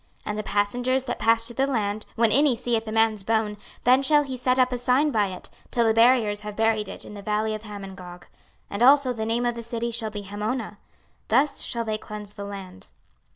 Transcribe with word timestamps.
26:039:015 0.21 0.21
And 0.25 0.39
the 0.39 0.43
passengers 0.43 1.03
that 1.03 1.19
pass 1.19 1.45
through 1.47 1.55
the 1.63 1.67
land, 1.71 2.07
when 2.15 2.31
any 2.31 2.55
seeth 2.55 2.87
a 2.87 2.91
man's 2.91 3.21
bone, 3.21 3.55
then 3.83 4.01
shall 4.01 4.23
he 4.23 4.35
set 4.35 4.57
up 4.57 4.71
a 4.71 4.79
sign 4.79 5.11
by 5.11 5.27
it, 5.27 5.47
till 5.69 5.85
the 5.85 5.93
buriers 5.93 6.41
have 6.41 6.55
buried 6.55 6.89
it 6.89 7.05
in 7.05 7.13
the 7.13 7.21
valley 7.21 7.53
of 7.53 7.61
Hamongog. 7.61 8.21
26:039:016 8.21 8.25
And 8.71 8.81
also 8.81 9.13
the 9.13 9.25
name 9.27 9.45
of 9.45 9.53
the 9.53 9.61
city 9.61 9.91
shall 9.91 10.09
be 10.09 10.23
Hamonah. 10.23 10.77
Thus 11.27 11.61
shall 11.61 11.85
they 11.85 11.99
cleanse 11.99 12.33
the 12.33 12.45
land. 12.45 12.87